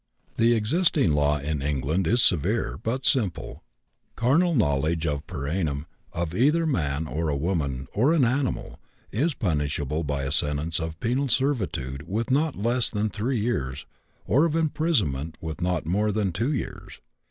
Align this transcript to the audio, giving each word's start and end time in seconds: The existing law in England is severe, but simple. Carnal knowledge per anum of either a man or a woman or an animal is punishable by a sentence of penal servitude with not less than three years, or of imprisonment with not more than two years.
The 0.37 0.55
existing 0.55 1.11
law 1.11 1.37
in 1.37 1.61
England 1.61 2.07
is 2.07 2.23
severe, 2.23 2.79
but 2.81 3.05
simple. 3.05 3.63
Carnal 4.15 4.55
knowledge 4.55 5.03
per 5.27 5.47
anum 5.47 5.85
of 6.11 6.33
either 6.33 6.63
a 6.63 6.67
man 6.67 7.05
or 7.05 7.29
a 7.29 7.37
woman 7.37 7.87
or 7.93 8.11
an 8.11 8.25
animal 8.25 8.79
is 9.11 9.35
punishable 9.35 10.03
by 10.03 10.23
a 10.23 10.31
sentence 10.31 10.79
of 10.79 10.99
penal 10.99 11.27
servitude 11.27 12.07
with 12.07 12.31
not 12.31 12.55
less 12.55 12.89
than 12.89 13.09
three 13.09 13.39
years, 13.39 13.85
or 14.25 14.45
of 14.45 14.55
imprisonment 14.55 15.37
with 15.39 15.61
not 15.61 15.85
more 15.85 16.11
than 16.11 16.31
two 16.31 16.51
years. 16.51 16.99